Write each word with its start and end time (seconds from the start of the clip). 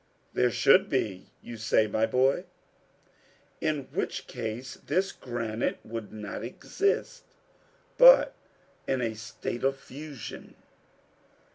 "There 0.33 0.49
should 0.49 0.89
be 0.89 1.27
you 1.43 1.57
say, 1.57 1.85
my 1.85 2.07
boy." 2.07 2.45
"In 3.59 3.83
which 3.93 4.25
case 4.25 4.77
this 4.83 5.11
granite 5.11 5.77
would 5.85 6.11
not 6.11 6.43
exist, 6.43 7.23
but 7.99 8.33
be 8.87 8.93
in 8.93 9.01
a 9.01 9.13
state 9.13 9.63
of 9.63 9.77
fusion." 9.77 10.55